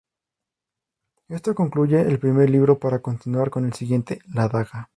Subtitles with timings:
[1.27, 4.89] Esto concluye el primer libro para continuar con el siguiente, "La daga".